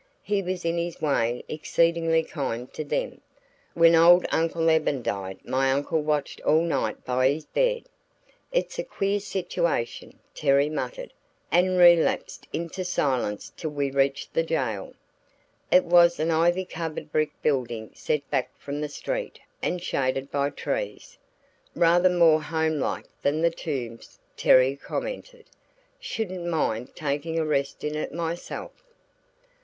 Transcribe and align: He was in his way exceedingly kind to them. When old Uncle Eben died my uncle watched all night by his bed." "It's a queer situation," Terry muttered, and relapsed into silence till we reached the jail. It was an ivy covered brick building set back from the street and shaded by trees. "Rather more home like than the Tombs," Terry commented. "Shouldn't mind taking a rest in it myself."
He 0.23 0.41
was 0.41 0.65
in 0.65 0.79
his 0.79 0.99
way 0.99 1.43
exceedingly 1.47 2.23
kind 2.23 2.73
to 2.73 2.83
them. 2.83 3.21
When 3.75 3.93
old 3.93 4.25
Uncle 4.31 4.67
Eben 4.67 5.03
died 5.03 5.37
my 5.45 5.71
uncle 5.71 6.01
watched 6.01 6.41
all 6.41 6.63
night 6.63 7.05
by 7.05 7.29
his 7.29 7.45
bed." 7.45 7.83
"It's 8.51 8.79
a 8.79 8.83
queer 8.83 9.19
situation," 9.19 10.17
Terry 10.33 10.69
muttered, 10.69 11.13
and 11.51 11.77
relapsed 11.77 12.47
into 12.51 12.83
silence 12.83 13.53
till 13.55 13.69
we 13.69 13.91
reached 13.91 14.33
the 14.33 14.41
jail. 14.41 14.93
It 15.69 15.83
was 15.85 16.19
an 16.19 16.31
ivy 16.31 16.65
covered 16.65 17.11
brick 17.11 17.39
building 17.43 17.91
set 17.93 18.27
back 18.31 18.49
from 18.57 18.81
the 18.81 18.89
street 18.89 19.39
and 19.61 19.83
shaded 19.83 20.31
by 20.31 20.49
trees. 20.49 21.19
"Rather 21.75 22.09
more 22.09 22.41
home 22.41 22.79
like 22.79 23.05
than 23.21 23.43
the 23.43 23.51
Tombs," 23.51 24.17
Terry 24.35 24.75
commented. 24.75 25.45
"Shouldn't 25.99 26.47
mind 26.47 26.95
taking 26.95 27.37
a 27.37 27.45
rest 27.45 27.83
in 27.83 27.93
it 27.93 28.11
myself." 28.11 28.71